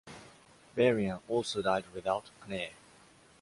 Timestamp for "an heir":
2.47-2.71